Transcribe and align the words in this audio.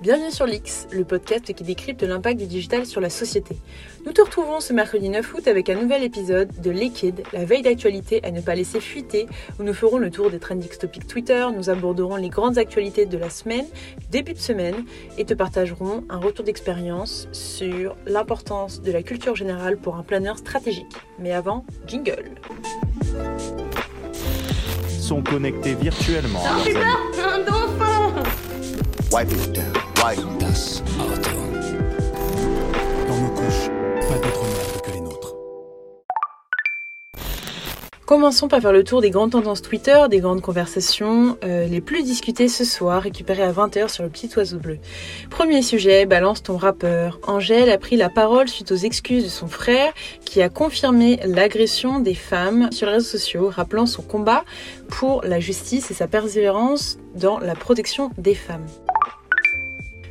Bienvenue 0.00 0.30
sur 0.30 0.46
l'X, 0.46 0.86
le 0.92 1.04
podcast 1.04 1.52
qui 1.52 1.62
décrypte 1.62 2.02
l'impact 2.02 2.40
du 2.40 2.46
digital 2.46 2.86
sur 2.86 3.02
la 3.02 3.10
société. 3.10 3.58
Nous 4.06 4.12
te 4.12 4.22
retrouvons 4.22 4.60
ce 4.60 4.72
mercredi 4.72 5.10
9 5.10 5.34
août 5.34 5.46
avec 5.46 5.68
un 5.68 5.74
nouvel 5.74 6.02
épisode 6.02 6.48
de 6.58 6.70
Liquid, 6.70 7.22
la 7.34 7.44
veille 7.44 7.60
d'actualité 7.60 8.24
à 8.24 8.30
ne 8.30 8.40
pas 8.40 8.54
laisser 8.54 8.80
fuiter, 8.80 9.26
où 9.58 9.62
nous 9.62 9.74
ferons 9.74 9.98
le 9.98 10.10
tour 10.10 10.30
des 10.30 10.38
trending 10.38 10.70
topics 10.70 11.06
Twitter, 11.06 11.46
nous 11.54 11.68
aborderons 11.68 12.16
les 12.16 12.30
grandes 12.30 12.56
actualités 12.56 13.04
de 13.04 13.18
la 13.18 13.28
semaine, 13.28 13.66
début 14.10 14.32
de 14.32 14.38
semaine, 14.38 14.86
et 15.18 15.26
te 15.26 15.34
partagerons 15.34 16.04
un 16.08 16.16
retour 16.16 16.46
d'expérience 16.46 17.28
sur 17.32 17.94
l'importance 18.06 18.80
de 18.80 18.92
la 18.92 19.02
culture 19.02 19.36
générale 19.36 19.76
pour 19.76 19.96
un 19.96 20.02
planeur 20.02 20.38
stratégique. 20.38 20.96
Mais 21.18 21.32
avant, 21.32 21.66
jingle. 21.86 22.36
Sont 24.88 25.22
connectés 25.22 25.74
virtuellement. 25.74 26.40
Un 26.46 27.40
dauphin 27.40 28.22
Wipe 29.12 29.32
it 29.32 29.52
down. 29.52 29.89
Wipe 30.02 30.38
Das 30.38 30.82
Auto. 30.98 31.30
Dans 33.06 33.18
nos 33.18 33.28
couches, 33.34 33.68
pas 34.08 34.14
d'autre 34.14 34.44
merde 34.44 34.80
que 34.82 34.90
les 34.92 35.00
nôtres. 35.02 35.34
Commençons 38.06 38.48
par 38.48 38.62
faire 38.62 38.72
le 38.72 38.82
tour 38.82 39.02
des 39.02 39.10
grandes 39.10 39.32
tendances 39.32 39.60
Twitter, 39.60 39.98
des 40.08 40.20
grandes 40.20 40.40
conversations 40.40 41.36
euh, 41.44 41.66
les 41.66 41.82
plus 41.82 42.02
discutées 42.02 42.48
ce 42.48 42.64
soir, 42.64 43.02
récupérées 43.02 43.42
à 43.42 43.52
20h 43.52 43.88
sur 43.88 44.02
le 44.02 44.08
petit 44.08 44.30
oiseau 44.36 44.58
bleu. 44.58 44.78
Premier 45.28 45.60
sujet, 45.60 46.06
balance 46.06 46.42
ton 46.42 46.56
rappeur. 46.56 47.20
Angèle 47.26 47.68
a 47.68 47.76
pris 47.76 47.96
la 47.96 48.08
parole 48.08 48.48
suite 48.48 48.72
aux 48.72 48.76
excuses 48.76 49.24
de 49.24 49.28
son 49.28 49.48
frère 49.48 49.92
qui 50.24 50.40
a 50.40 50.48
confirmé 50.48 51.20
l'agression 51.26 52.00
des 52.00 52.14
femmes 52.14 52.72
sur 52.72 52.86
les 52.86 52.94
réseaux 52.94 53.18
sociaux, 53.18 53.50
rappelant 53.54 53.84
son 53.84 54.02
combat 54.02 54.44
pour 54.88 55.22
la 55.24 55.40
justice 55.40 55.90
et 55.90 55.94
sa 55.94 56.06
persévérance 56.06 56.96
dans 57.14 57.38
la 57.38 57.54
protection 57.54 58.10
des 58.16 58.34
femmes. 58.34 58.66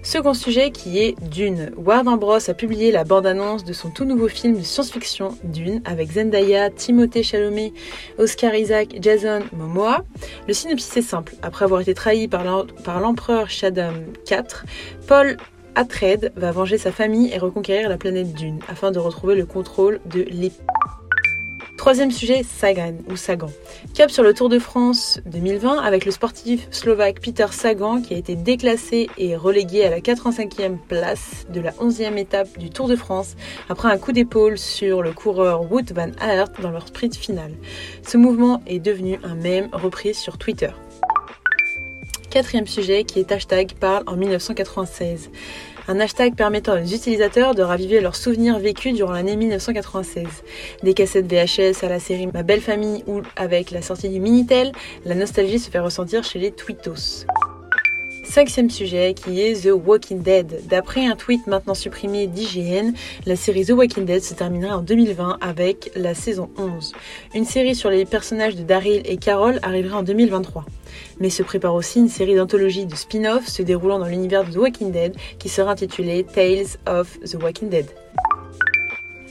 Second 0.09 0.33
sujet 0.33 0.71
qui 0.71 0.97
est 0.97 1.15
Dune. 1.29 1.69
Warner 1.77 2.17
Bros 2.17 2.49
a 2.49 2.53
publié 2.55 2.91
la 2.91 3.03
bande-annonce 3.03 3.63
de 3.63 3.73
son 3.73 3.91
tout 3.91 4.05
nouveau 4.05 4.27
film 4.27 4.57
de 4.57 4.63
science-fiction 4.63 5.37
Dune 5.43 5.83
avec 5.85 6.13
Zendaya, 6.13 6.71
Timothée 6.71 7.21
Chalamet, 7.21 7.73
Oscar 8.17 8.55
Isaac, 8.55 8.97
Jason 8.99 9.41
Momoa. 9.53 10.03
Le 10.47 10.53
synopsis 10.55 10.97
est 10.97 11.01
simple. 11.03 11.35
Après 11.43 11.65
avoir 11.65 11.81
été 11.81 11.93
trahi 11.93 12.27
par 12.27 12.43
l'empereur 12.99 13.51
Shaddam 13.51 13.93
IV, 14.27 14.65
Paul 15.07 15.37
Atreides 15.75 16.33
va 16.35 16.51
venger 16.51 16.79
sa 16.79 16.91
famille 16.91 17.31
et 17.31 17.37
reconquérir 17.37 17.87
la 17.87 17.97
planète 17.97 18.33
Dune 18.33 18.61
afin 18.67 18.89
de 18.89 18.97
retrouver 18.97 19.35
le 19.35 19.45
contrôle 19.45 19.99
de 20.07 20.23
l'épée. 20.23 20.55
Troisième 21.79 22.11
sujet, 22.11 22.43
Sagan 22.43 22.95
ou 23.09 23.15
Sagan. 23.15 23.49
Cap 23.93 24.11
sur 24.11 24.21
le 24.21 24.33
Tour 24.33 24.49
de 24.49 24.59
France 24.59 25.21
2020 25.27 25.77
avec 25.79 26.03
le 26.03 26.11
sportif 26.11 26.67
slovaque 26.71 27.21
Peter 27.21 27.45
Sagan 27.51 28.01
qui 28.01 28.13
a 28.13 28.17
été 28.17 28.35
déclassé 28.35 29.09
et 29.17 29.37
relégué 29.37 29.85
à 29.85 29.89
la 29.89 30.01
85e 30.01 30.77
place 30.77 31.47
de 31.47 31.61
la 31.61 31.71
11e 31.71 32.17
étape 32.17 32.57
du 32.57 32.69
Tour 32.69 32.89
de 32.89 32.97
France 32.97 33.37
après 33.69 33.89
un 33.89 33.97
coup 33.97 34.11
d'épaule 34.11 34.57
sur 34.57 35.01
le 35.01 35.13
coureur 35.13 35.71
Wout 35.71 35.93
van 35.95 36.11
Aert 36.19 36.51
dans 36.61 36.71
leur 36.71 36.85
sprint 36.85 37.15
final. 37.15 37.53
Ce 38.05 38.17
mouvement 38.17 38.61
est 38.67 38.79
devenu 38.79 39.17
un 39.23 39.35
mème 39.35 39.69
repris 39.71 40.13
sur 40.13 40.37
Twitter. 40.37 40.71
Quatrième 42.29 42.67
sujet 42.67 43.05
qui 43.05 43.19
est 43.19 43.31
hashtag 43.31 43.73
parle 43.79 44.03
en 44.05 44.15
1996. 44.15 45.31
Un 45.89 45.99
hashtag 45.99 46.35
permettant 46.35 46.73
aux 46.73 46.85
utilisateurs 46.85 47.55
de 47.55 47.63
raviver 47.63 47.99
leurs 47.99 48.15
souvenirs 48.15 48.59
vécus 48.59 48.93
durant 48.93 49.11
l'année 49.11 49.35
1996. 49.35 50.27
Des 50.83 50.93
cassettes 50.93 51.25
VHS 51.25 51.83
à 51.83 51.89
la 51.89 51.99
série 51.99 52.27
Ma 52.31 52.43
belle 52.43 52.61
famille 52.61 53.03
ou 53.07 53.23
avec 53.35 53.71
la 53.71 53.81
sortie 53.81 54.09
du 54.09 54.19
Minitel, 54.19 54.71
la 55.03 55.15
nostalgie 55.15 55.57
se 55.57 55.71
fait 55.71 55.79
ressentir 55.79 56.23
chez 56.23 56.37
les 56.37 56.51
tweetos. 56.51 57.25
Cinquième 58.29 58.69
sujet 58.69 59.15
qui 59.15 59.41
est 59.41 59.63
The 59.63 59.71
Walking 59.73 60.21
Dead. 60.21 60.61
D'après 60.69 61.07
un 61.07 61.15
tweet 61.15 61.47
maintenant 61.47 61.73
supprimé 61.73 62.27
d'IGN, 62.27 62.93
la 63.25 63.35
série 63.35 63.65
The 63.65 63.71
Walking 63.71 64.05
Dead 64.05 64.21
se 64.21 64.35
terminera 64.35 64.77
en 64.77 64.81
2020 64.83 65.39
avec 65.41 65.91
la 65.95 66.13
saison 66.13 66.47
11. 66.55 66.93
Une 67.33 67.45
série 67.45 67.73
sur 67.73 67.89
les 67.89 68.05
personnages 68.05 68.55
de 68.55 68.61
Daryl 68.61 69.01
et 69.05 69.17
Carol 69.17 69.57
arrivera 69.63 69.97
en 69.97 70.03
2023. 70.03 70.63
Mais 71.19 71.31
se 71.31 71.41
prépare 71.41 71.73
aussi 71.73 71.97
une 71.97 72.07
série 72.07 72.35
d'anthologies 72.35 72.85
de 72.85 72.93
spin-off 72.93 73.47
se 73.47 73.63
déroulant 73.63 73.97
dans 73.97 74.05
l'univers 74.05 74.45
de 74.45 74.51
The 74.51 74.57
Walking 74.57 74.91
Dead 74.91 75.15
qui 75.39 75.49
sera 75.49 75.71
intitulée 75.71 76.23
Tales 76.23 76.77
of 76.87 77.19
the 77.21 77.41
Walking 77.41 77.69
Dead. 77.69 77.87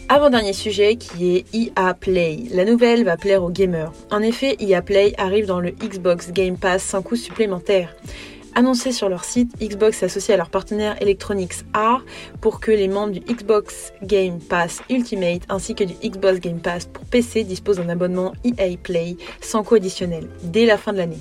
Avant-dernier 0.08 0.54
sujet 0.54 0.97
qui 0.97 1.37
est 1.37 1.44
EA 1.54 1.94
Play. 1.94 2.47
La 2.50 2.64
nouvelle 2.64 3.04
va 3.04 3.16
plaire 3.16 3.44
aux 3.44 3.50
gamers. 3.50 3.92
En 4.10 4.22
effet, 4.22 4.56
EA 4.58 4.82
Play 4.82 5.12
arrive 5.19 5.47
dans 5.47 5.60
le 5.60 5.70
Xbox 5.70 6.32
Game 6.32 6.56
Pass 6.56 6.82
sans 6.82 7.03
coût 7.03 7.14
supplémentaire. 7.14 7.94
Annoncé 8.58 8.91
sur 8.91 9.08
leur 9.08 9.22
site, 9.22 9.52
Xbox 9.60 9.98
s'associe 9.98 10.34
à 10.34 10.36
leur 10.36 10.50
partenaire 10.50 11.00
Electronics 11.00 11.64
Arts 11.74 12.04
pour 12.41 12.58
que 12.58 12.72
les 12.72 12.88
membres 12.88 13.12
du 13.12 13.20
Xbox 13.20 13.92
Game 14.02 14.41
Pass 14.41 14.82
Ultimate 14.91 15.42
ainsi 15.48 15.76
que 15.76 15.84
du 15.84 15.94
Xbox 16.02 16.41
Game 16.41 16.58
Pass 16.58 16.86
pour 16.86 17.04
PC 17.04 17.44
disposent 17.44 17.76
d'un 17.76 17.88
abonnement 17.88 18.32
EA 18.42 18.76
Play 18.82 19.16
sans 19.41 19.62
coût 19.62 19.76
additionnel 19.76 20.28
dès 20.42 20.66
la 20.66 20.76
fin 20.76 20.92
de 20.92 20.98
l'année. 20.98 21.20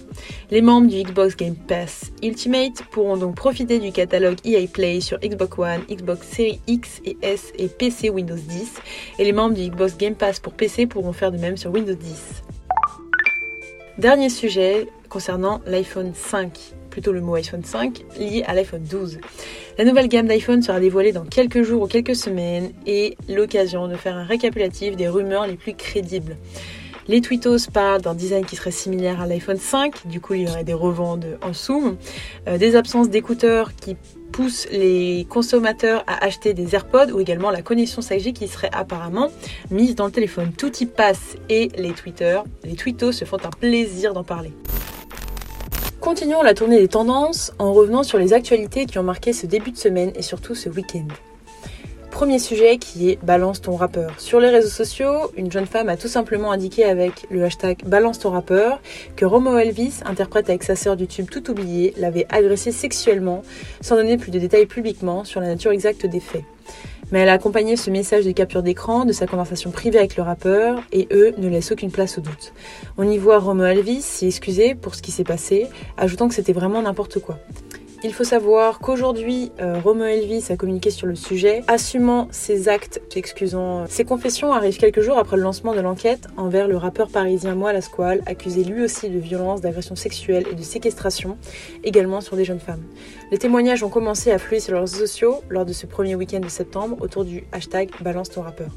Les 0.50 0.64
membres 0.64 0.88
du 0.88 1.04
Xbox 1.04 1.36
Game 1.38 1.54
Pass 1.54 2.12
Ultimate 2.24 2.82
pourront 2.90 3.18
donc 3.18 3.36
profiter 3.36 3.78
du 3.78 3.92
catalogue 3.92 4.40
EA 4.44 4.66
Play 4.66 5.00
sur 5.00 5.20
Xbox 5.20 5.60
One, 5.60 5.82
Xbox 5.92 6.28
Series 6.28 6.60
X 6.66 7.02
et 7.06 7.18
S 7.22 7.54
et 7.60 7.68
PC 7.68 8.10
Windows 8.10 8.34
10 8.34 8.74
et 9.20 9.24
les 9.24 9.32
membres 9.32 9.54
du 9.54 9.70
Xbox 9.70 9.96
Game 9.96 10.16
Pass 10.16 10.40
pour 10.40 10.54
PC 10.54 10.88
pourront 10.88 11.14
faire 11.14 11.32
de 11.32 11.38
même 11.38 11.56
sur 11.56 11.70
Windows 11.70 11.94
10. 11.94 12.42
Dernier 14.00 14.30
sujet 14.30 14.88
concernant 15.08 15.62
l'iPhone 15.68 16.14
5 16.16 16.74
plutôt 16.98 17.12
le 17.12 17.22
mot 17.22 17.36
iPhone 17.36 17.64
5, 17.64 18.06
lié 18.18 18.44
à 18.48 18.56
l'iPhone 18.56 18.82
12. 18.82 19.20
La 19.78 19.86
nouvelle 19.86 20.08
gamme 20.08 20.26
d'iPhone 20.26 20.64
sera 20.64 20.80
dévoilée 20.80 21.12
dans 21.12 21.26
quelques 21.26 21.62
jours 21.62 21.84
ou 21.84 21.86
quelques 21.86 22.16
semaines 22.16 22.72
et 22.88 23.16
l'occasion 23.30 23.88
de 23.88 23.96
faire 23.96 24.18
un 24.18 24.24
récapitulatif 24.24 24.96
des 24.96 25.08
rumeurs 25.08 25.46
les 25.46 25.58
plus 25.58 25.76
crédibles. 25.76 26.38
Les 27.08 27.22
tweetos 27.22 27.70
parlent 27.72 28.02
d'un 28.02 28.16
design 28.16 28.46
qui 28.46 28.56
serait 28.56 28.72
similaire 28.72 29.22
à 29.22 29.28
l'iPhone 29.28 29.60
5, 29.60 30.08
du 30.08 30.20
coup 30.20 30.34
il 30.34 30.42
y 30.42 30.48
aurait 30.48 30.64
des 30.64 30.74
reventes 30.74 31.24
en 31.44 31.54
zoom, 31.54 31.98
euh, 32.48 32.58
des 32.58 32.76
absences 32.76 33.12
d'écouteurs 33.12 33.76
qui 33.76 33.96
poussent 34.32 34.68
les 34.72 35.28
consommateurs 35.30 36.04
à 36.08 36.26
acheter 36.26 36.56
des 36.56 36.74
AirPods 36.74 37.12
ou 37.14 37.20
également 37.20 37.52
la 37.52 37.62
connexion 37.62 38.02
5G 38.02 38.34
qui 38.34 38.48
serait 38.48 38.72
apparemment 38.74 39.28
mise 39.70 39.94
dans 39.94 40.08
le 40.08 40.12
téléphone. 40.12 40.52
Tout 40.58 40.76
y 40.80 40.88
passe 40.88 41.36
et 41.48 41.70
les 41.78 41.92
tweeters, 41.92 42.44
les 42.64 42.74
tweetos 42.74 43.12
se 43.12 43.24
font 43.24 43.38
un 43.46 43.52
plaisir 43.52 44.16
d'en 44.16 44.24
parler. 44.24 44.52
Continuons 46.08 46.42
la 46.42 46.54
tournée 46.54 46.80
des 46.80 46.88
tendances 46.88 47.52
en 47.60 47.74
revenant 47.74 48.02
sur 48.02 48.18
les 48.18 48.32
actualités 48.32 48.86
qui 48.86 48.98
ont 48.98 49.04
marqué 49.04 49.34
ce 49.34 49.46
début 49.46 49.72
de 49.72 49.78
semaine 49.78 50.14
et 50.16 50.22
surtout 50.22 50.56
ce 50.56 50.70
week-end. 50.70 51.06
Premier 52.12 52.40
sujet 52.40 52.78
qui 52.78 53.10
est 53.10 53.22
Balance 53.26 53.60
ton 53.60 53.76
rappeur. 53.76 54.18
Sur 54.18 54.40
les 54.40 54.48
réseaux 54.48 54.70
sociaux, 54.70 55.34
une 55.36 55.52
jeune 55.52 55.66
femme 55.66 55.90
a 55.90 55.98
tout 55.98 56.08
simplement 56.08 56.54
indiqué 56.54 56.86
avec 56.86 57.28
le 57.30 57.44
hashtag 57.44 57.84
Balance 57.86 58.20
ton 58.20 58.30
rappeur 58.30 58.80
que 59.18 59.26
Romo 59.26 59.58
Elvis, 59.58 60.00
interprète 60.06 60.48
avec 60.48 60.64
sa 60.64 60.78
sœur 60.78 60.96
du 60.96 61.08
tube 61.08 61.30
Tout 61.30 61.52
oublié, 61.52 61.94
l'avait 61.98 62.26
agressé 62.30 62.72
sexuellement 62.72 63.44
sans 63.82 63.98
donner 63.98 64.16
plus 64.16 64.32
de 64.32 64.40
détails 64.40 64.66
publiquement 64.66 65.26
sur 65.26 65.42
la 65.42 65.48
nature 65.48 65.72
exacte 65.72 66.06
des 66.06 66.22
faits. 66.22 66.46
Mais 67.12 67.20
elle 67.20 67.30
a 67.30 67.34
accompagné 67.34 67.78
ce 67.78 67.90
message 67.90 68.26
de 68.26 68.32
capture 68.32 68.64
d'écran 68.64 69.06
de 69.06 69.14
sa 69.14 69.28
conversation 69.28 69.72
privée 69.72 70.00
avec 70.00 70.18
le 70.18 70.24
rappeur 70.24 70.82
et 70.92 71.08
eux 71.12 71.34
ne 71.38 71.48
laissent 71.48 71.72
aucune 71.72 71.92
place 71.92 72.18
au 72.18 72.22
doute. 72.22 72.54
On 72.98 73.10
y 73.10 73.18
voit 73.18 73.40
Romo 73.40 73.64
Elvis 73.64 74.02
s'y 74.02 74.28
excuser 74.28 74.76
pour 74.76 74.96
ce 74.96 75.02
qui 75.02 75.12
s'est 75.12 75.24
passé, 75.24 75.68
ajoutant 75.98 76.28
que 76.28 76.36
c'était 76.36 76.54
vraiment 76.54 76.82
n'importe 76.82 77.20
quoi. 77.20 77.40
Il 78.08 78.14
faut 78.14 78.24
savoir 78.24 78.80
qu'aujourd'hui, 78.80 79.52
euh, 79.60 79.82
Romo 79.84 80.06
Elvis 80.06 80.46
a 80.50 80.56
communiqué 80.56 80.92
sur 80.92 81.08
le 81.08 81.16
sujet, 81.16 81.64
assumant 81.68 82.30
ses 82.32 82.70
actes, 82.70 83.02
excusant 83.18 83.86
ses 83.86 84.06
confessions 84.06 84.54
arrivent 84.54 84.78
quelques 84.78 85.02
jours 85.02 85.18
après 85.18 85.36
le 85.36 85.44
lancement 85.44 85.76
de 85.76 85.82
l'enquête 85.82 86.26
envers 86.38 86.70
le 86.70 86.78
rappeur 86.78 87.10
parisien 87.10 87.54
Moi 87.54 87.74
Lasquale, 87.74 88.22
accusé 88.26 88.64
lui 88.64 88.82
aussi 88.82 89.10
de 89.10 89.20
violence, 89.20 89.60
d'agression 89.60 89.98
sexuelle 89.98 90.46
et 90.50 90.56
de 90.56 90.62
séquestration, 90.62 91.38
également 91.84 92.22
sur 92.22 92.38
des 92.38 92.46
jeunes 92.46 92.62
femmes. 92.62 92.84
Les 93.30 93.38
témoignages 93.38 93.84
ont 93.84 93.90
commencé 93.90 94.32
à 94.32 94.36
affluer 94.36 94.62
sur 94.62 94.72
leurs 94.72 94.84
réseaux 94.84 95.06
sociaux 95.06 95.42
lors 95.50 95.66
de 95.66 95.74
ce 95.74 95.86
premier 95.86 96.16
week-end 96.16 96.40
de 96.40 96.48
septembre 96.48 96.96
autour 97.02 97.26
du 97.26 97.44
hashtag 97.52 97.90
Balance 98.00 98.30
ton 98.30 98.42
rappeur. 98.42 98.70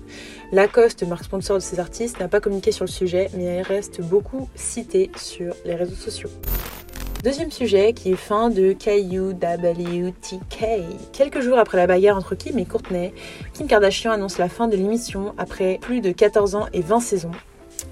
Lacoste, 0.51 1.05
marque 1.05 1.23
sponsor 1.23 1.59
de 1.59 1.63
ces 1.63 1.79
artistes, 1.79 2.19
n'a 2.19 2.27
pas 2.27 2.41
communiqué 2.41 2.73
sur 2.73 2.85
le 2.85 2.91
sujet, 2.91 3.31
mais 3.37 3.45
elle 3.45 3.63
reste 3.63 4.01
beaucoup 4.01 4.49
citée 4.57 5.09
sur 5.15 5.55
les 5.65 5.77
réseaux 5.77 5.95
sociaux. 5.95 6.31
Deuxième 7.23 7.51
sujet 7.51 7.93
qui 7.93 8.13
est 8.13 8.17
fin 8.17 8.49
de 8.49 8.73
KUWTK. 8.73 10.65
Quelques 11.13 11.41
jours 11.41 11.59
après 11.59 11.77
la 11.77 11.87
bagarre 11.87 12.17
entre 12.17 12.35
Kim 12.35 12.59
et 12.59 12.65
Courtney, 12.65 13.13
Kim 13.53 13.67
Kardashian 13.67 14.11
annonce 14.11 14.39
la 14.39 14.49
fin 14.49 14.69
de 14.69 14.77
l'émission 14.77 15.35
après 15.37 15.79
plus 15.83 16.01
de 16.01 16.13
14 16.13 16.55
ans 16.55 16.67
et 16.73 16.81
20 16.81 17.01
saisons. 17.01 17.31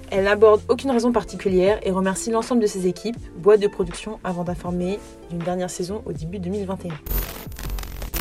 Elle 0.09 0.23
n'aborde 0.23 0.61
aucune 0.67 0.89
raison 0.89 1.11
particulière 1.11 1.79
et 1.83 1.91
remercie 1.91 2.31
l'ensemble 2.31 2.61
de 2.61 2.67
ses 2.67 2.87
équipes, 2.87 3.17
boîte 3.37 3.59
de 3.59 3.67
production, 3.67 4.19
avant 4.23 4.43
d'informer 4.43 4.97
d'une 5.29 5.39
dernière 5.39 5.69
saison 5.69 6.01
au 6.07 6.11
début 6.11 6.39
2021. 6.39 6.89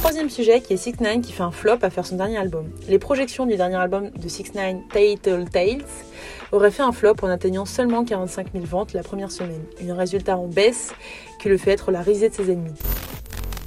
Troisième 0.09 0.31
sujet 0.31 0.63
qui 0.63 0.73
est 0.73 0.79
6 0.79 1.01
9 1.03 1.21
qui 1.21 1.33
fait 1.33 1.43
un 1.43 1.51
flop 1.51 1.81
à 1.83 1.91
faire 1.91 2.07
son 2.07 2.17
dernier 2.17 2.39
album. 2.39 2.71
Les 2.89 2.99
projections 2.99 3.45
du 3.45 3.57
dernier 3.57 3.77
album 3.77 4.09
de 4.09 4.27
6 4.27 4.55
9 4.55 4.77
Tattle 4.89 5.45
Tales 5.51 5.85
auraient 6.51 6.71
fait 6.71 6.83
un 6.83 6.93
flop 6.93 7.17
en 7.21 7.29
atteignant 7.29 7.67
seulement 7.67 8.07
45 8.07 8.55
000 8.55 8.65
ventes 8.65 8.95
la 8.95 9.03
première 9.03 9.31
semaine, 9.31 9.61
un 9.87 9.95
résultat 9.95 10.39
en 10.39 10.47
baisse 10.47 10.95
qui 11.43 11.51
le 11.51 11.59
fait 11.59 11.73
être 11.73 11.91
la 11.91 12.01
risée 12.01 12.31
de 12.31 12.35
ses 12.35 12.51
ennemis. 12.51 12.73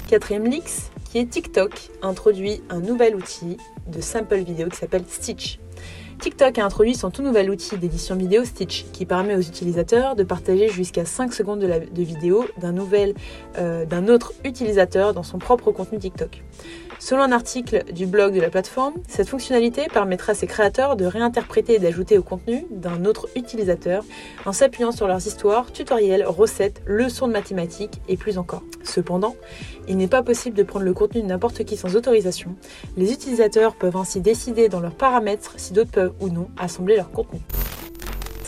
Quatrième 0.08 0.46
leaks, 0.46 0.90
qui 1.08 1.18
est 1.18 1.26
TikTok, 1.26 1.90
introduit 2.02 2.60
un 2.70 2.80
nouvel 2.80 3.14
outil 3.14 3.56
de 3.86 4.00
sample 4.00 4.38
vidéo 4.38 4.68
qui 4.68 4.78
s'appelle 4.78 5.04
Stitch. 5.06 5.60
TikTok 6.22 6.56
a 6.58 6.64
introduit 6.64 6.94
son 6.94 7.10
tout 7.10 7.22
nouvel 7.22 7.50
outil 7.50 7.76
d'édition 7.78 8.14
vidéo 8.14 8.44
Stitch 8.44 8.84
qui 8.92 9.06
permet 9.06 9.34
aux 9.34 9.40
utilisateurs 9.40 10.14
de 10.14 10.22
partager 10.22 10.68
jusqu'à 10.68 11.04
5 11.04 11.34
secondes 11.34 11.58
de, 11.58 12.02
vidéo 12.02 12.44
euh, 13.58 13.84
d'un 13.86 14.06
autre 14.06 14.32
utilisateur 14.44 15.14
dans 15.14 15.24
son 15.24 15.38
propre 15.38 15.72
contenu 15.72 15.98
TikTok. 15.98 16.44
Selon 17.04 17.24
un 17.24 17.32
article 17.32 17.82
du 17.92 18.06
blog 18.06 18.32
de 18.32 18.40
la 18.40 18.48
plateforme, 18.48 18.94
cette 19.08 19.28
fonctionnalité 19.28 19.88
permettra 19.92 20.30
à 20.30 20.34
ses 20.36 20.46
créateurs 20.46 20.94
de 20.94 21.04
réinterpréter 21.04 21.74
et 21.74 21.78
d'ajouter 21.80 22.16
au 22.16 22.22
contenu 22.22 22.64
d'un 22.70 23.04
autre 23.06 23.28
utilisateur 23.34 24.04
en 24.46 24.52
s'appuyant 24.52 24.92
sur 24.92 25.08
leurs 25.08 25.26
histoires, 25.26 25.72
tutoriels, 25.72 26.24
recettes, 26.24 26.80
leçons 26.86 27.26
de 27.26 27.32
mathématiques 27.32 28.00
et 28.08 28.16
plus 28.16 28.38
encore. 28.38 28.62
Cependant, 28.84 29.34
il 29.88 29.96
n'est 29.96 30.06
pas 30.06 30.22
possible 30.22 30.56
de 30.56 30.62
prendre 30.62 30.84
le 30.84 30.94
contenu 30.94 31.22
de 31.22 31.26
n'importe 31.26 31.64
qui 31.64 31.76
sans 31.76 31.96
autorisation. 31.96 32.54
Les 32.96 33.12
utilisateurs 33.12 33.74
peuvent 33.74 33.96
ainsi 33.96 34.20
décider 34.20 34.68
dans 34.68 34.78
leurs 34.78 34.94
paramètres 34.94 35.54
si 35.56 35.72
d'autres 35.72 35.90
peuvent 35.90 36.14
ou 36.20 36.28
non 36.28 36.46
assembler 36.56 36.94
leur 36.94 37.10
contenu. 37.10 37.40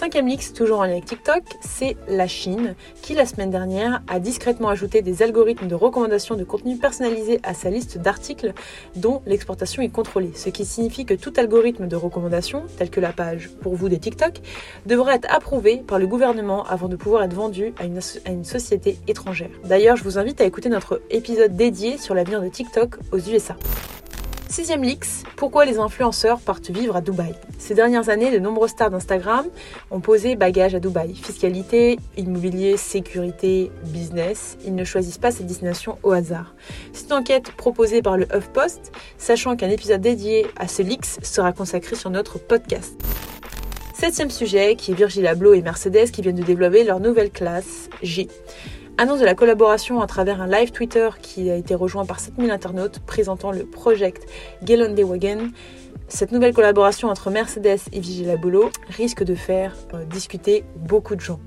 Cinquième 0.05 0.29
leaks, 0.29 0.53
toujours 0.53 0.81
en 0.81 0.85
lien 0.85 0.91
avec 0.91 1.07
TikTok, 1.07 1.43
c'est 1.63 1.97
la 2.09 2.27
Chine 2.27 2.75
qui, 3.01 3.15
la 3.15 3.25
semaine 3.25 3.49
dernière, 3.49 4.03
a 4.07 4.21
discrètement 4.21 4.69
ajouté 4.69 5.01
des 5.01 5.23
algorithmes 5.23 5.67
de 5.67 5.75
recommandation 5.75 6.37
de 6.37 6.45
contenu 6.45 6.77
personnalisé 6.77 7.41
à 7.43 7.55
sa 7.55 7.71
liste 7.71 7.97
d'articles 7.97 8.53
dont 8.97 9.23
l'exportation 9.25 9.81
est 9.81 9.89
contrôlée. 9.89 10.33
Ce 10.35 10.51
qui 10.51 10.67
signifie 10.67 11.07
que 11.07 11.15
tout 11.15 11.33
algorithme 11.39 11.89
de 11.89 11.97
recommandation, 11.97 12.65
tel 12.77 12.91
que 12.91 13.01
la 13.01 13.15
page 13.15 13.49
pour 13.63 13.77
vous 13.77 13.89
des 13.89 13.99
TikTok, 13.99 14.43
devra 14.85 15.15
être 15.15 15.35
approuvé 15.35 15.79
par 15.79 15.99
le 15.99 16.07
gouvernement 16.07 16.67
avant 16.67 16.89
de 16.89 16.97
pouvoir 16.97 17.23
être 17.23 17.33
vendu 17.33 17.73
à 17.79 17.87
une 17.87 18.45
société 18.45 18.99
étrangère. 19.09 19.49
D'ailleurs, 19.65 19.97
je 19.97 20.05
vous 20.05 20.19
invite 20.19 20.39
à 20.43 20.45
écouter 20.45 20.69
notre 20.69 21.01
épisode 21.09 21.57
dédié 21.57 21.97
sur 21.97 22.15
l'avenir 22.15 22.43
de 22.43 22.49
TikTok 22.49 22.97
aux 23.11 23.21
USA. 23.21 23.57
Sixième 24.55 24.85
leaks, 24.85 25.25
pourquoi 25.35 25.65
les 25.65 25.81
influenceurs 25.81 26.39
partent 26.39 26.71
vivre 26.71 26.95
à 26.95 27.01
Dubaï 27.01 27.35
Ces 27.59 27.75
dernières 27.75 28.09
années, 28.09 28.31
de 28.31 28.39
nombreuses 28.39 28.71
stars 28.71 28.89
d'Instagram 28.89 29.45
ont 29.91 29.99
posé 29.99 30.37
bagage 30.37 30.77
à 30.77 30.79
Dubaï. 30.79 31.13
Fiscalité, 31.17 31.99
immobilier, 32.17 32.77
sécurité, 32.77 33.73
business, 33.87 34.57
ils 34.65 34.77
ne 34.77 34.85
choisissent 34.85 35.19
pas 35.19 35.33
cette 35.33 35.47
destination 35.47 35.99
au 36.05 36.13
hasard. 36.13 36.55
C'est 36.93 37.07
une 37.07 37.15
enquête 37.15 37.51
proposée 37.51 38.01
par 38.01 38.17
le 38.17 38.29
HuffPost, 38.33 38.93
sachant 39.19 39.57
qu'un 39.57 39.71
épisode 39.71 40.01
dédié 40.01 40.47
à 40.55 40.69
ce 40.69 40.83
leaks 40.83 41.25
sera 41.25 41.53
consacré 41.53 41.97
sur 41.97 42.11
notre 42.11 42.39
podcast. 42.39 42.95
Septième 43.93 44.31
sujet, 44.31 44.77
qui 44.77 44.93
est 44.93 44.95
Virgil 44.95 45.27
Abloh 45.27 45.55
et 45.55 45.63
Mercedes 45.63 46.13
qui 46.13 46.23
viennent 46.23 46.37
de 46.37 46.45
développer 46.45 46.85
leur 46.85 47.01
nouvelle 47.01 47.33
classe 47.33 47.89
G. 48.05 48.29
Annonce 48.97 49.19
de 49.19 49.25
la 49.25 49.35
collaboration 49.35 50.01
à 50.01 50.07
travers 50.07 50.41
un 50.41 50.47
live 50.47 50.71
Twitter 50.71 51.09
qui 51.21 51.51
a 51.51 51.57
été 51.57 51.75
rejoint 51.75 52.05
par 52.05 52.21
7000 52.21 52.53
internautes 52.53 53.01
présentant 53.01 53.51
le 53.51 53.65
project 53.67 54.25
Gelonde 54.65 54.99
Wagon. 55.01 55.51
Cette 56.07 56.31
nouvelle 56.31 56.55
collaboration 56.55 57.09
entre 57.09 57.31
Mercedes 57.31 57.81
et 57.93 57.99
Vigil 57.99 58.31
Abloh 58.31 58.71
risque 58.91 59.25
de 59.25 59.35
faire 59.35 59.75
euh, 59.95 60.05
discuter 60.05 60.65
beaucoup 60.77 61.17
de 61.17 61.21
gens, 61.21 61.41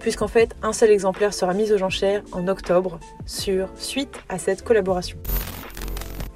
puisqu'en 0.00 0.26
fait 0.26 0.56
un 0.60 0.72
seul 0.72 0.90
exemplaire 0.90 1.32
sera 1.34 1.54
mis 1.54 1.72
aux 1.72 1.84
enchères 1.84 2.24
en 2.32 2.48
octobre 2.48 2.98
suite 3.26 4.18
à 4.28 4.38
cette 4.38 4.64
collaboration. 4.64 5.18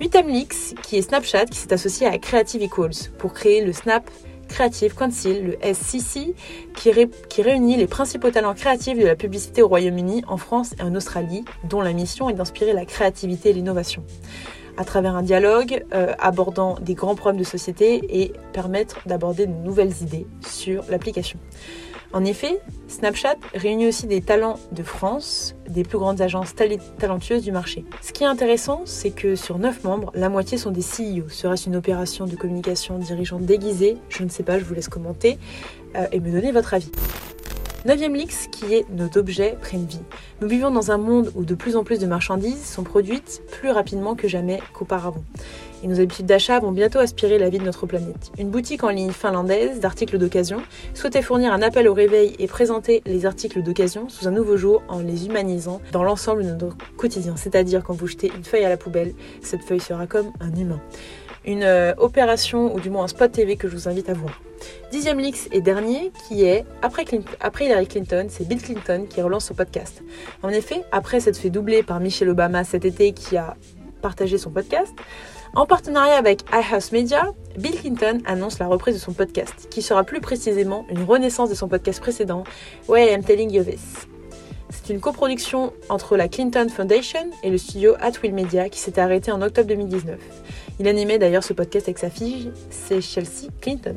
8 0.00 0.16
Leaks, 0.26 0.74
qui 0.82 0.96
est 0.96 1.02
Snapchat, 1.02 1.46
qui 1.46 1.58
s'est 1.58 1.72
associé 1.72 2.06
à 2.06 2.16
Creative 2.18 2.62
Equals 2.62 3.10
pour 3.18 3.32
créer 3.32 3.64
le 3.64 3.72
Snap 3.72 4.08
Creative 4.52 4.94
Council, 4.94 5.42
le 5.42 5.74
SCC, 5.74 6.34
qui, 6.76 6.90
ré 6.92 7.08
qui, 7.30 7.40
réunit 7.40 7.78
les 7.78 7.86
principaux 7.86 8.30
talents 8.30 8.52
créatifs 8.52 8.98
de 8.98 9.06
la 9.06 9.16
publicité 9.16 9.62
au 9.62 9.68
Royaume-Uni, 9.68 10.24
en 10.28 10.36
France 10.36 10.74
et 10.78 10.82
en 10.82 10.94
Australie, 10.94 11.44
dont 11.64 11.80
la 11.80 11.94
mission 11.94 12.28
est 12.28 12.34
d'inspirer 12.34 12.74
la 12.74 12.84
créativité 12.84 13.50
et 13.50 13.52
l'innovation 13.54 14.04
à 14.78 14.84
travers 14.84 15.14
un 15.16 15.22
dialogue 15.22 15.84
euh, 15.92 16.14
abordant 16.18 16.78
des 16.80 16.94
grands 16.94 17.14
problèmes 17.14 17.38
de 17.38 17.44
société 17.44 18.22
et 18.22 18.32
permettre 18.52 19.00
d'aborder 19.06 19.46
de 19.46 19.52
nouvelles 19.52 19.92
idées 20.00 20.26
sur 20.46 20.84
l'application. 20.88 21.38
En 22.12 22.24
effet, 22.26 22.60
Snapchat 22.88 23.36
réunit 23.54 23.86
aussi 23.86 24.06
des 24.06 24.20
talents 24.20 24.58
de 24.72 24.82
France, 24.82 25.54
des 25.66 25.82
plus 25.82 25.96
grandes 25.96 26.20
agences 26.20 26.54
talentueuses 26.98 27.42
du 27.42 27.52
marché. 27.52 27.86
Ce 28.02 28.12
qui 28.12 28.24
est 28.24 28.26
intéressant, 28.26 28.82
c'est 28.84 29.10
que 29.10 29.34
sur 29.34 29.58
9 29.58 29.84
membres, 29.84 30.12
la 30.14 30.28
moitié 30.28 30.58
sont 30.58 30.70
des 30.70 30.82
CEO. 30.82 31.30
Serait-ce 31.30 31.68
une 31.68 31.76
opération 31.76 32.26
de 32.26 32.36
communication 32.36 32.98
dirigeant 32.98 33.38
déguisée? 33.38 33.96
Je 34.10 34.24
ne 34.24 34.28
sais 34.28 34.42
pas, 34.42 34.58
je 34.58 34.64
vous 34.64 34.74
laisse 34.74 34.88
commenter 34.88 35.38
euh, 35.96 36.06
et 36.12 36.20
me 36.20 36.30
donner 36.30 36.52
votre 36.52 36.74
avis. 36.74 36.90
Neuvième 37.86 38.14
leaks 38.14 38.50
qui 38.52 38.74
est 38.74 38.84
nos 38.90 39.08
objets 39.18 39.56
prennent 39.60 39.86
vie. 39.86 40.02
Nous 40.40 40.48
vivons 40.48 40.70
dans 40.70 40.92
un 40.92 40.98
monde 40.98 41.32
où 41.34 41.44
de 41.44 41.54
plus 41.54 41.76
en 41.76 41.82
plus 41.82 41.98
de 41.98 42.06
marchandises 42.06 42.62
sont 42.62 42.84
produites 42.84 43.42
plus 43.50 43.70
rapidement 43.70 44.14
que 44.14 44.28
jamais 44.28 44.60
qu'auparavant. 44.74 45.24
Et 45.82 45.88
nos 45.88 46.00
habitudes 46.00 46.26
d'achat 46.26 46.60
vont 46.60 46.72
bientôt 46.72 46.98
aspirer 46.98 47.38
la 47.38 47.48
vie 47.48 47.58
de 47.58 47.64
notre 47.64 47.86
planète. 47.86 48.30
Une 48.38 48.50
boutique 48.50 48.84
en 48.84 48.90
ligne 48.90 49.10
finlandaise 49.10 49.80
d'articles 49.80 50.18
d'occasion 50.18 50.62
souhaitait 50.94 51.22
fournir 51.22 51.52
un 51.52 51.62
appel 51.62 51.88
au 51.88 51.94
réveil 51.94 52.36
et 52.38 52.46
présenter 52.46 53.02
les 53.06 53.26
articles 53.26 53.62
d'occasion 53.62 54.08
sous 54.08 54.28
un 54.28 54.30
nouveau 54.30 54.56
jour 54.56 54.82
en 54.88 55.00
les 55.00 55.26
humanisant 55.26 55.80
dans 55.92 56.04
l'ensemble 56.04 56.44
de 56.44 56.50
notre 56.50 56.76
quotidien. 56.96 57.34
C'est-à-dire 57.36 57.82
quand 57.82 57.94
vous 57.94 58.06
jetez 58.06 58.30
une 58.36 58.44
feuille 58.44 58.64
à 58.64 58.68
la 58.68 58.76
poubelle, 58.76 59.14
cette 59.42 59.64
feuille 59.64 59.80
sera 59.80 60.06
comme 60.06 60.32
un 60.40 60.54
humain 60.54 60.80
une 61.44 61.62
euh, 61.62 61.94
opération 61.96 62.74
ou 62.74 62.80
du 62.80 62.90
moins 62.90 63.04
un 63.04 63.08
spot 63.08 63.32
TV 63.32 63.56
que 63.56 63.68
je 63.68 63.74
vous 63.74 63.88
invite 63.88 64.08
à 64.08 64.14
voir. 64.14 64.40
Dixième 64.90 65.18
leaks 65.18 65.48
et 65.52 65.60
dernier 65.60 66.12
qui 66.28 66.44
est 66.44 66.64
après, 66.82 67.04
après 67.40 67.66
Hillary 67.66 67.86
Clinton, 67.86 68.26
c'est 68.28 68.46
Bill 68.46 68.62
Clinton 68.62 69.06
qui 69.08 69.20
relance 69.22 69.46
son 69.46 69.54
podcast. 69.54 70.02
En 70.42 70.50
effet, 70.50 70.84
après 70.92 71.20
s'être 71.20 71.36
fait 71.36 71.50
doubler 71.50 71.82
par 71.82 71.98
Michelle 72.00 72.28
Obama 72.28 72.62
cet 72.64 72.84
été 72.84 73.12
qui 73.12 73.36
a 73.36 73.56
partagé 74.02 74.38
son 74.38 74.50
podcast, 74.50 74.94
en 75.54 75.66
partenariat 75.66 76.16
avec 76.16 76.44
iHouse 76.52 76.92
Media, 76.92 77.32
Bill 77.58 77.74
Clinton 77.74 78.20
annonce 78.24 78.58
la 78.58 78.66
reprise 78.66 78.94
de 78.94 79.00
son 79.00 79.12
podcast, 79.12 79.68
qui 79.70 79.82
sera 79.82 80.02
plus 80.02 80.20
précisément 80.20 80.86
une 80.88 81.04
renaissance 81.04 81.50
de 81.50 81.54
son 81.54 81.68
podcast 81.68 82.00
précédent, 82.00 82.44
Why 82.88 83.12
I'm 83.12 83.22
Telling 83.22 83.52
You 83.52 83.62
This. 83.62 84.06
C'est 84.70 84.94
une 84.94 85.00
coproduction 85.00 85.74
entre 85.90 86.16
la 86.16 86.28
Clinton 86.28 86.68
Foundation 86.74 87.30
et 87.42 87.50
le 87.50 87.58
studio 87.58 87.94
Atwill 88.00 88.32
Media 88.32 88.70
qui 88.70 88.78
s'est 88.78 88.98
arrêté 88.98 89.30
en 89.30 89.42
octobre 89.42 89.68
2019. 89.68 90.18
Il 90.80 90.88
animait 90.88 91.18
d'ailleurs 91.18 91.44
ce 91.44 91.52
podcast 91.52 91.86
avec 91.86 91.98
sa 91.98 92.08
fille, 92.08 92.50
c'est 92.70 93.02
Chelsea 93.02 93.50
Clinton. 93.60 93.96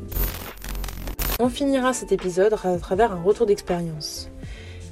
On 1.40 1.48
finira 1.48 1.94
cet 1.94 2.12
épisode 2.12 2.54
à 2.62 2.78
travers 2.78 3.12
un 3.12 3.22
retour 3.22 3.46
d'expérience. 3.46 4.30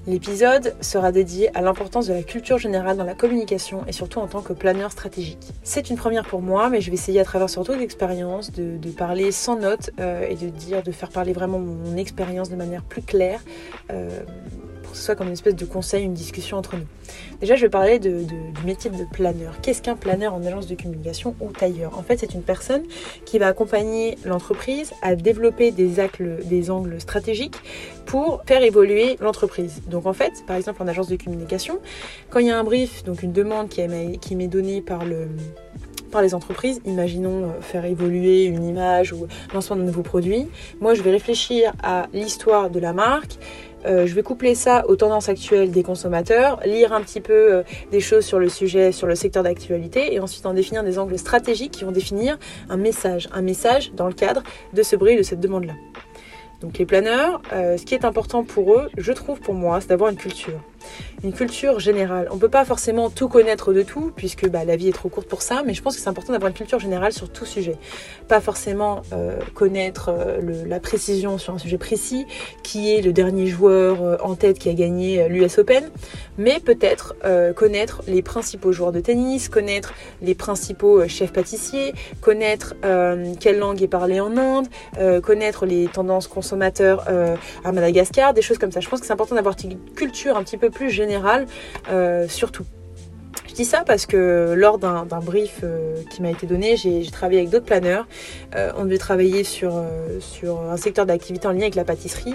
L'épisode 0.06 0.74
sera 0.82 1.12
dédié 1.12 1.56
à 1.56 1.62
l'importance 1.62 2.06
de 2.08 2.12
la 2.12 2.22
culture 2.22 2.58
générale 2.58 2.98
dans 2.98 3.04
la 3.04 3.14
communication 3.14 3.84
et 3.86 3.92
surtout 3.92 4.18
en 4.18 4.26
tant 4.26 4.42
que 4.42 4.52
planeur 4.52 4.92
stratégique. 4.92 5.48
C'est 5.62 5.88
une 5.88 5.96
première 5.96 6.26
pour 6.26 6.42
moi, 6.42 6.68
mais 6.68 6.82
je 6.82 6.90
vais 6.90 6.94
essayer 6.94 7.20
à 7.20 7.24
travers 7.24 7.48
ce 7.48 7.58
retour 7.58 7.76
d'expérience 7.76 8.52
de, 8.52 8.76
de, 8.76 8.90
parler 8.90 9.32
sans 9.32 9.56
notes 9.56 9.90
euh, 10.00 10.26
et 10.28 10.34
de 10.34 10.48
dire, 10.50 10.82
de 10.82 10.92
faire 10.92 11.08
parler 11.08 11.32
vraiment 11.32 11.58
mon 11.58 11.96
expérience 11.96 12.50
de 12.50 12.56
manière 12.56 12.82
plus 12.82 13.00
claire. 13.00 13.40
Euh, 13.90 14.20
que 14.94 15.00
ce 15.00 15.06
soit 15.06 15.16
comme 15.16 15.26
une 15.26 15.32
espèce 15.32 15.56
de 15.56 15.64
conseil, 15.64 16.04
une 16.04 16.14
discussion 16.14 16.56
entre 16.56 16.76
nous. 16.76 16.86
Déjà, 17.40 17.56
je 17.56 17.62
vais 17.62 17.68
parler 17.68 17.98
du 17.98 18.24
métier 18.64 18.90
de 18.90 19.04
planeur. 19.12 19.60
Qu'est-ce 19.60 19.82
qu'un 19.82 19.96
planeur 19.96 20.34
en 20.34 20.44
agence 20.44 20.68
de 20.68 20.76
communication 20.76 21.34
ou 21.40 21.50
tailleur? 21.50 21.98
En 21.98 22.04
fait, 22.04 22.16
c'est 22.16 22.32
une 22.32 22.42
personne 22.42 22.84
qui 23.24 23.40
va 23.40 23.48
accompagner 23.48 24.16
l'entreprise 24.24 24.92
à 25.02 25.16
développer 25.16 25.72
des, 25.72 26.70
angles 26.70 27.00
stratégiques 27.00 27.56
pour 28.06 28.42
faire 28.46 28.62
évoluer 28.62 29.16
l'entreprise. 29.20 29.82
Donc 29.88 30.06
en 30.06 30.12
fait, 30.12 30.32
par 30.46 30.54
exemple 30.54 30.80
en 30.80 30.86
agence 30.86 31.08
de 31.08 31.16
communication, 31.16 31.80
quand 32.30 32.38
il 32.38 32.46
y 32.46 32.50
a 32.50 32.58
un 32.58 32.64
brief, 32.64 33.02
donc 33.02 33.24
une 33.24 33.32
demande 33.32 33.68
qui 33.68 34.36
m'est 34.36 34.48
donnée 34.48 34.80
par 34.80 35.02
par 36.14 36.22
les 36.22 36.32
entreprises, 36.32 36.80
imaginons 36.84 37.54
faire 37.60 37.84
évoluer 37.84 38.44
une 38.44 38.64
image 38.64 39.12
ou 39.12 39.26
lancement 39.52 39.74
de 39.74 39.82
nouveaux 39.82 40.02
produits, 40.02 40.46
moi 40.80 40.94
je 40.94 41.02
vais 41.02 41.10
réfléchir 41.10 41.72
à 41.82 42.06
l'histoire 42.12 42.70
de 42.70 42.78
la 42.78 42.92
marque, 42.92 43.36
euh, 43.86 44.06
je 44.06 44.14
vais 44.14 44.22
coupler 44.22 44.54
ça 44.54 44.84
aux 44.88 44.96
tendances 44.96 45.28
actuelles 45.28 45.70
des 45.70 45.82
consommateurs, 45.82 46.60
lire 46.64 46.92
un 46.92 47.00
petit 47.00 47.20
peu 47.20 47.32
euh, 47.32 47.62
des 47.90 48.00
choses 48.00 48.24
sur 48.24 48.38
le 48.38 48.48
sujet, 48.48 48.92
sur 48.92 49.06
le 49.06 49.14
secteur 49.14 49.42
d'actualité, 49.42 50.14
et 50.14 50.20
ensuite 50.20 50.46
en 50.46 50.54
définir 50.54 50.84
des 50.84 50.98
angles 50.98 51.18
stratégiques 51.18 51.72
qui 51.72 51.84
vont 51.84 51.92
définir 51.92 52.38
un 52.68 52.76
message, 52.76 53.28
un 53.32 53.42
message 53.42 53.92
dans 53.94 54.06
le 54.06 54.14
cadre 54.14 54.42
de 54.72 54.82
ce 54.82 54.96
bruit, 54.96 55.16
de 55.16 55.22
cette 55.22 55.40
demande-là. 55.40 55.74
Donc 56.60 56.78
les 56.78 56.86
planeurs, 56.86 57.42
euh, 57.52 57.76
ce 57.76 57.84
qui 57.84 57.94
est 57.94 58.04
important 58.04 58.42
pour 58.42 58.72
eux, 58.74 58.88
je 58.96 59.12
trouve 59.12 59.40
pour 59.40 59.54
moi, 59.54 59.80
c'est 59.80 59.88
d'avoir 59.88 60.10
une 60.10 60.16
culture 60.16 60.60
une 61.22 61.32
culture 61.32 61.80
générale. 61.80 62.28
On 62.30 62.34
ne 62.34 62.40
peut 62.40 62.48
pas 62.48 62.64
forcément 62.64 63.10
tout 63.10 63.28
connaître 63.28 63.72
de 63.72 63.82
tout, 63.82 64.12
puisque 64.14 64.48
bah, 64.48 64.64
la 64.64 64.76
vie 64.76 64.88
est 64.88 64.92
trop 64.92 65.08
courte 65.08 65.28
pour 65.28 65.42
ça, 65.42 65.62
mais 65.64 65.74
je 65.74 65.82
pense 65.82 65.96
que 65.96 66.02
c'est 66.02 66.08
important 66.08 66.32
d'avoir 66.32 66.48
une 66.48 66.56
culture 66.56 66.78
générale 66.78 67.12
sur 67.12 67.30
tout 67.30 67.46
sujet. 67.46 67.76
Pas 68.28 68.40
forcément 68.40 69.02
euh, 69.12 69.38
connaître 69.54 70.10
euh, 70.10 70.64
la 70.66 70.80
précision 70.80 71.38
sur 71.38 71.54
un 71.54 71.58
sujet 71.58 71.78
précis, 71.78 72.26
qui 72.62 72.94
est 72.94 73.00
le 73.00 73.12
dernier 73.12 73.46
joueur 73.46 74.02
euh, 74.02 74.16
en 74.22 74.34
tête 74.34 74.58
qui 74.58 74.68
a 74.68 74.74
gagné 74.74 75.28
l'US 75.28 75.58
Open, 75.58 75.84
mais 76.38 76.60
peut-être 76.60 77.14
connaître 77.54 78.02
les 78.06 78.22
principaux 78.22 78.72
joueurs 78.72 78.92
de 78.92 79.00
tennis, 79.00 79.48
connaître 79.48 79.94
les 80.20 80.34
principaux 80.34 81.06
chefs 81.08 81.32
pâtissiers, 81.32 81.94
connaître 82.20 82.74
quelle 83.40 83.58
langue 83.58 83.82
est 83.82 83.88
parlée 83.88 84.20
en 84.20 84.36
Inde, 84.36 84.66
connaître 85.22 85.66
les 85.66 85.86
tendances 85.86 86.26
consommateurs 86.26 87.04
à 87.64 87.72
Madagascar, 87.72 88.34
des 88.34 88.42
choses 88.42 88.58
comme 88.58 88.72
ça. 88.72 88.80
Je 88.80 88.88
pense 88.88 89.00
que 89.00 89.06
c'est 89.06 89.12
important 89.12 89.36
d'avoir 89.36 89.54
une 89.64 89.78
culture 89.94 90.36
un 90.36 90.42
petit 90.42 90.56
peu 90.56 90.70
plus 90.74 90.90
générale, 90.90 91.46
euh, 91.88 92.28
surtout. 92.28 92.64
Je 93.54 93.58
dis 93.58 93.64
ça 93.66 93.84
parce 93.86 94.04
que 94.04 94.52
lors 94.56 94.78
d'un 94.78 95.04
brief 95.04 95.60
euh, 95.62 95.94
qui 96.10 96.22
m'a 96.22 96.30
été 96.32 96.44
donné, 96.44 96.76
j'ai 96.76 97.08
travaillé 97.12 97.38
avec 97.38 97.50
d'autres 97.50 97.64
planeurs. 97.64 98.08
Euh, 98.56 98.72
on 98.76 98.82
devait 98.82 98.98
travailler 98.98 99.44
sur, 99.44 99.76
euh, 99.76 100.18
sur 100.18 100.60
un 100.60 100.76
secteur 100.76 101.06
d'activité 101.06 101.46
en 101.46 101.52
lien 101.52 101.60
avec 101.60 101.76
la 101.76 101.84
pâtisserie 101.84 102.34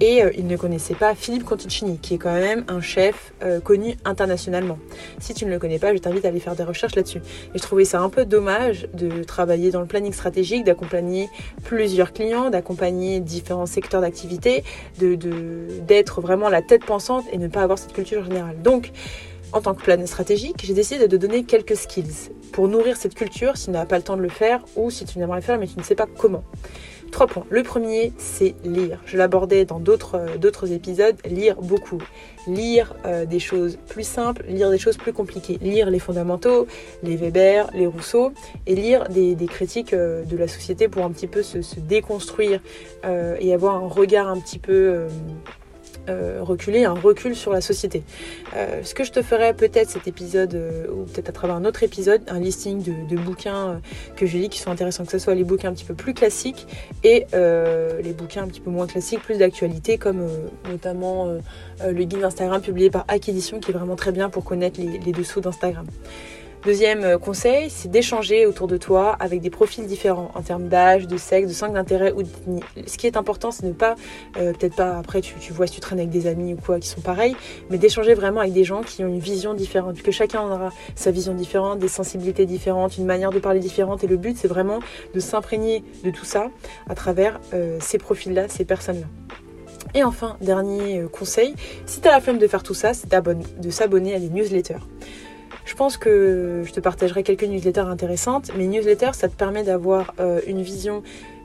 et 0.00 0.22
ils 0.36 0.46
ne 0.48 0.56
connaissaient 0.56 0.96
pas 0.96 1.14
Philippe 1.14 1.44
Conticini, 1.44 1.98
qui 1.98 2.14
est 2.14 2.18
quand 2.18 2.34
même 2.34 2.64
un 2.68 2.82
chef 2.82 3.32
connu 3.64 3.96
internationalement. 4.04 4.78
Si 5.20 5.32
tu 5.32 5.46
ne 5.46 5.50
le 5.50 5.58
connais 5.58 5.78
pas, 5.78 5.94
je 5.94 5.98
t'invite 5.98 6.26
à 6.26 6.28
aller 6.28 6.40
faire 6.40 6.54
des 6.54 6.64
recherches 6.64 6.96
là-dessus. 6.96 7.22
Je 7.54 7.60
trouvais 7.60 7.86
ça 7.86 8.00
un 8.00 8.10
peu 8.10 8.26
dommage 8.26 8.88
de 8.92 9.22
travailler 9.22 9.70
dans 9.70 9.80
le 9.80 9.86
planning 9.86 10.12
stratégique, 10.12 10.64
d'accompagner 10.64 11.30
plusieurs 11.64 12.12
clients, 12.12 12.50
d'accompagner 12.50 13.20
différents 13.20 13.64
secteurs 13.64 14.02
d'activité, 14.02 14.64
d'être 14.98 16.20
de, 16.20 16.20
vraiment 16.20 16.50
la 16.50 16.60
tête 16.60 16.84
pensante 16.84 17.24
et 17.32 17.38
ne 17.38 17.48
pas 17.48 17.62
avoir 17.62 17.78
cette 17.78 17.94
culture 17.94 18.22
générale. 18.22 18.60
Donc, 18.60 18.92
en 19.56 19.62
tant 19.62 19.72
que 19.72 19.82
planète 19.82 20.06
stratégique, 20.06 20.62
j'ai 20.64 20.74
décidé 20.74 21.08
de 21.08 21.16
donner 21.16 21.44
quelques 21.44 21.76
skills 21.76 22.30
pour 22.52 22.68
nourrir 22.68 22.98
cette 22.98 23.14
culture 23.14 23.56
si 23.56 23.64
tu 23.66 23.70
n'as 23.70 23.86
pas 23.86 23.96
le 23.96 24.02
temps 24.02 24.18
de 24.18 24.20
le 24.20 24.28
faire 24.28 24.62
ou 24.76 24.90
si 24.90 25.06
tu 25.06 25.18
n'aimerais 25.18 25.38
le 25.38 25.42
faire 25.42 25.58
mais 25.58 25.66
tu 25.66 25.78
ne 25.78 25.82
sais 25.82 25.94
pas 25.94 26.04
comment. 26.04 26.44
Trois 27.10 27.26
points. 27.26 27.46
Le 27.48 27.62
premier, 27.62 28.12
c'est 28.18 28.54
lire. 28.64 29.00
Je 29.06 29.16
l'abordais 29.16 29.64
dans 29.64 29.78
d'autres 29.78 30.16
euh, 30.16 30.66
épisodes. 30.66 31.16
Lire 31.24 31.56
beaucoup. 31.62 32.02
Lire 32.46 32.94
euh, 33.06 33.24
des 33.24 33.38
choses 33.38 33.78
plus 33.88 34.06
simples, 34.06 34.44
lire 34.46 34.70
des 34.70 34.78
choses 34.78 34.98
plus 34.98 35.14
compliquées. 35.14 35.56
Lire 35.62 35.88
les 35.88 36.00
fondamentaux, 36.00 36.66
les 37.02 37.16
Weber, 37.16 37.70
les 37.72 37.86
Rousseau, 37.86 38.32
et 38.66 38.74
lire 38.74 39.08
des, 39.08 39.36
critiques 39.46 39.94
euh, 39.94 40.24
de 40.24 40.36
la 40.36 40.48
société 40.48 40.88
pour 40.88 41.04
un 41.04 41.10
petit 41.10 41.28
peu 41.28 41.42
se, 41.42 41.58
déconstruire 41.80 42.60
et 43.40 43.54
avoir 43.54 43.76
un 43.76 43.88
regard 43.88 44.28
un 44.28 44.38
petit 44.38 44.58
peu 44.58 45.06
euh, 46.08 46.38
reculer, 46.40 46.84
un 46.84 46.94
recul 46.94 47.34
sur 47.34 47.52
la 47.52 47.60
société. 47.60 48.02
Euh, 48.54 48.82
ce 48.82 48.94
que 48.94 49.04
je 49.04 49.12
te 49.12 49.22
ferai 49.22 49.54
peut-être 49.54 49.90
cet 49.90 50.06
épisode, 50.06 50.54
euh, 50.54 50.86
ou 50.88 51.04
peut-être 51.04 51.28
à 51.28 51.32
travers 51.32 51.56
un 51.56 51.64
autre 51.64 51.82
épisode, 51.82 52.22
un 52.28 52.38
listing 52.38 52.82
de, 52.82 53.16
bouquins 53.16 53.80
que 54.14 54.26
je 54.26 54.36
lis 54.36 54.48
qui 54.48 54.60
sont 54.60 54.70
intéressants, 54.70 55.04
que 55.04 55.10
ce 55.10 55.18
soit 55.18 55.34
les 55.34 55.44
bouquins 55.44 55.70
un 55.70 55.72
petit 55.72 55.84
peu 55.84 55.94
plus 55.94 56.14
classiques 56.14 56.66
et 57.02 57.26
les 57.32 58.12
bouquins 58.12 58.42
un 58.42 58.46
petit 58.46 58.60
peu 58.60 58.70
moins 58.70 58.86
classiques, 58.86 59.20
plus 59.20 59.38
d'actualité, 59.38 59.98
comme 59.98 60.28
notamment 60.68 61.28
le 61.84 62.04
guide 62.04 62.20
d'Instagram 62.20 62.60
publié 62.60 62.90
par 62.90 63.04
Hack 63.08 63.28
Edition, 63.28 63.58
qui 63.58 63.70
est 63.70 63.74
vraiment 63.74 63.96
très 63.96 64.12
bien 64.12 64.28
pour 64.28 64.44
connaître 64.44 64.78
les 64.80 65.12
dessous 65.12 65.40
d'Instagram. 65.40 65.86
Deuxième 66.66 67.04
euh, 67.04 67.16
conseil, 67.16 67.70
c'est 67.70 67.88
d'échanger 67.88 68.44
autour 68.44 68.66
de 68.66 68.76
toi 68.76 69.14
avec 69.20 69.40
des 69.40 69.50
profils 69.50 69.86
différents 69.86 70.32
en 70.34 70.42
termes 70.42 70.66
d'âge, 70.66 71.06
de 71.06 71.16
sexe, 71.16 71.46
de 71.46 71.52
centre 71.52 71.74
d'intérêt 71.74 72.10
ou. 72.10 72.24
Ce 72.88 72.98
qui 72.98 73.06
est 73.06 73.16
important, 73.16 73.52
c'est 73.52 73.64
ne 73.64 73.72
pas, 73.72 73.94
euh, 74.36 74.52
peut-être 74.52 74.74
pas 74.74 74.98
après 74.98 75.20
tu, 75.20 75.52
vois 75.52 75.68
si 75.68 75.74
tu 75.74 75.80
traînes 75.80 76.00
avec 76.00 76.10
des 76.10 76.26
amis 76.26 76.54
ou 76.54 76.56
quoi 76.56 76.80
qui 76.80 76.88
sont 76.88 77.00
pareils, 77.00 77.36
mais 77.70 77.78
d'échanger 77.78 78.14
vraiment 78.14 78.40
avec 78.40 78.52
des 78.52 78.64
gens 78.64 78.82
qui 78.82 79.04
ont 79.04 79.06
une 79.06 79.20
vision 79.20 79.54
différente, 79.54 80.02
que 80.02 80.10
chacun 80.10 80.42
aura 80.42 80.72
sa 80.96 81.12
vision 81.12 81.34
différente, 81.34 81.78
des 81.78 81.86
sensibilités 81.86 82.46
différentes, 82.46 82.98
une 82.98 83.06
manière 83.06 83.30
de 83.30 83.38
parler 83.38 83.60
différente. 83.60 84.02
Et 84.02 84.08
le 84.08 84.16
but, 84.16 84.36
c'est 84.36 84.48
vraiment 84.48 84.80
de 85.14 85.20
s'imprégner 85.20 85.84
de 86.02 86.10
tout 86.10 86.24
ça 86.24 86.48
à 86.88 86.96
travers 86.96 87.38
euh, 87.54 87.78
ces 87.80 87.98
profils-là, 87.98 88.48
ces 88.48 88.64
personnes-là. 88.64 89.06
Et 89.94 90.02
enfin, 90.02 90.36
dernier 90.40 91.04
conseil, 91.12 91.54
si 91.86 92.00
tu 92.00 92.08
as 92.08 92.10
la 92.10 92.20
flemme 92.20 92.38
de 92.38 92.48
faire 92.48 92.64
tout 92.64 92.74
ça, 92.74 92.92
c'est 92.92 93.08
de 93.08 93.70
s'abonner 93.70 94.16
à 94.16 94.18
des 94.18 94.30
newsletters. 94.30 94.82
Je 95.66 95.74
pense 95.74 95.96
que 95.96 96.62
je 96.64 96.72
te 96.72 96.78
partagerai 96.78 97.24
quelques 97.24 97.42
newsletters 97.42 97.80
intéressantes. 97.80 98.52
Mais 98.56 98.66
newsletters, 98.66 99.14
ça 99.14 99.28
te 99.28 99.34
permet 99.34 99.64
d'avoir 99.64 100.14
euh, 100.20 100.40
une 100.46 100.62
vision 100.62 101.02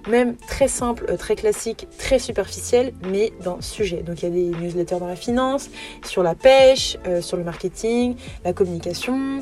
même 0.10 0.36
très 0.36 0.68
simple, 0.68 1.06
euh, 1.10 1.18
très 1.18 1.36
classique, 1.36 1.88
très 1.98 2.20
superficielle, 2.20 2.94
mais 3.10 3.32
le 3.44 3.62
sujet. 3.62 4.04
Donc 4.04 4.22
il 4.22 4.26
y 4.26 4.28
a 4.28 4.32
des 4.32 4.58
newsletters 4.60 5.00
dans 5.00 5.08
la 5.08 5.16
finance, 5.16 5.70
sur 6.06 6.24
la 6.24 6.36
pêche, 6.36 6.98
euh, 7.08 7.22
sur 7.22 7.38
le 7.38 7.44
marketing, 7.44 8.16
la 8.44 8.54
communication, 8.54 9.42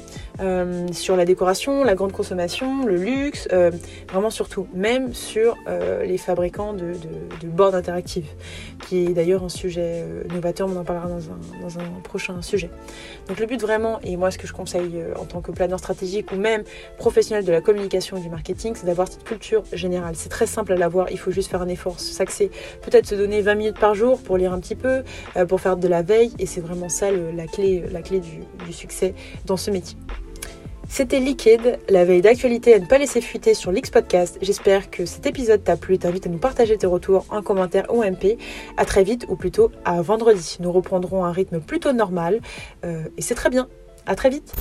sur 0.92 1.18
la 1.18 1.26
décoration, 1.26 1.84
la 1.84 1.96
grande 1.96 2.14
consommation, 2.14 2.86
le 2.86 2.96
luxe, 2.96 3.50
vraiment 4.10 4.30
surtout, 4.30 4.68
même 4.74 5.14
sur 5.14 5.58
les 6.02 6.18
fabricants 6.18 6.72
de, 6.72 6.94
de, 6.94 7.42
de 7.42 7.48
boards 7.48 7.76
interactifs 7.76 8.36
qui 8.88 9.06
est 9.06 9.14
d'ailleurs 9.14 9.44
un 9.44 9.50
sujet 9.50 10.04
euh, 10.04 10.24
novateur, 10.34 10.68
on 10.68 10.76
en 10.76 10.84
parlera 10.84 11.08
dans 11.08 11.80
un, 11.80 11.84
prochain 12.04 12.42
sujet. 12.42 12.70
Donc 13.28 13.40
le 13.40 13.46
but 13.46 13.62
vraiment, 13.62 14.00
et 14.02 14.16
moi 14.18 14.32
ce 14.32 14.38
que 14.38 14.48
je 14.48 14.54
conseille 14.54 14.94
euh, 14.96 15.14
en 15.20 15.26
tant 15.26 15.42
que 15.42 15.52
planeur 15.52 15.80
stratégique 15.80 16.32
ou 16.32 16.36
même 16.36 16.64
professionnel 16.98 17.46
de 17.46 17.52
la 17.52 17.62
communication 17.62 18.18
et 18.18 18.22
du 18.22 18.30
marketing, 18.30 18.74
c'est 18.76 18.86
d'avoir 18.86 19.08
cette 19.08 19.24
culture 19.24 19.64
générale. 19.74 20.16
C'est 20.16 20.30
très 20.30 20.48
simple 20.50 20.74
à 20.74 20.76
l'avoir, 20.76 21.12
il 21.12 21.18
faut 21.18 21.32
juste 21.32 21.50
faire 21.50 21.62
un 21.62 21.68
effort, 21.68 22.00
s'axer, 22.00 22.52
peut-être 22.82 23.06
se 23.06 23.16
donner 23.16 23.42
20 23.42 23.56
minutes 23.56 23.80
par 23.80 23.96
jour 23.96 24.20
pour 24.20 24.38
lire 24.38 24.54
un 24.54 24.60
petit 24.60 24.76
peu, 24.76 25.04
euh, 25.38 25.46
pour 25.46 25.62
faire 25.62 25.78
de 25.78 25.88
la 25.88 26.02
veille, 26.02 26.34
et 26.40 26.46
c'est 26.46 26.62
vraiment 26.62 26.90
ça 26.90 27.12
la 27.12 27.48
clé, 27.48 27.84
la 27.92 28.02
clé 28.02 28.20
du, 28.20 28.74
succès 28.74 29.14
dans 29.46 29.58
ce 29.58 29.72
métier. 29.72 29.98
C'était 30.88 31.20
Liquid, 31.20 31.80
la 31.88 32.04
veille 32.04 32.22
d'actualité 32.22 32.74
à 32.74 32.80
ne 32.80 32.86
pas 32.86 32.98
laisser 32.98 33.22
fuiter 33.22 33.54
sur 33.54 33.72
l'X 33.72 33.92
Podcast. 33.92 34.40
J'espère 34.42 34.90
que 34.90 35.06
cet 35.06 35.28
épisode 35.28 35.64
t'a 35.64 35.78
plu. 35.78 36.00
T'invite 36.00 36.26
à 36.26 36.30
nous 36.30 36.40
partager 36.40 36.78
tes 36.78 36.88
retours 36.88 37.26
en 37.30 37.44
commentaire 37.44 37.86
ou 37.94 38.04
MP. 38.04 38.40
À 38.76 38.86
très 38.86 39.04
vite 39.04 39.26
ou 39.30 39.36
plutôt 39.36 39.72
à 39.86 40.02
vendredi. 40.02 40.58
Nous 40.60 40.72
reprendrons 40.72 41.26
un 41.26 41.32
rythme 41.32 41.60
plutôt 41.60 41.94
normal 41.94 42.42
euh, 42.86 43.04
et 43.18 43.22
c'est 43.22 43.36
très 43.36 43.52
bien. 43.52 43.68
À 44.08 44.16
très 44.16 44.32
vite. 44.32 44.52